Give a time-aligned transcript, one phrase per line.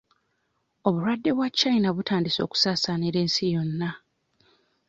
[0.87, 3.89] Obulwadde bw'e China butandise okusaasaanira ensi yonna.